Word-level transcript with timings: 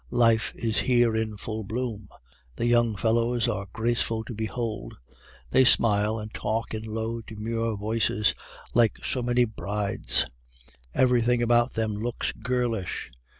Life 0.13 0.51
is 0.55 0.79
here 0.79 1.15
in 1.15 1.37
full 1.37 1.63
bloom; 1.63 2.07
the 2.55 2.65
young 2.65 2.95
fellows 2.95 3.47
are 3.47 3.67
graceful 3.71 4.23
to 4.23 4.33
behold; 4.33 4.97
they 5.51 5.63
smile 5.63 6.17
and 6.17 6.33
talk 6.33 6.73
in 6.73 6.81
low, 6.81 7.21
demure 7.21 7.77
voices 7.77 8.33
like 8.73 9.05
so 9.05 9.21
many 9.21 9.45
brides; 9.45 10.25
everything 10.95 11.43
about 11.43 11.75
them 11.75 11.91
looks 11.93 12.31
girlish. 12.31 13.11